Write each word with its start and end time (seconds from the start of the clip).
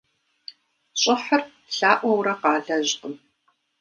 ЩӀыхьыр 1.01 1.41
лъаӀуэурэ 1.75 2.33
къалэжькъым. 2.41 3.13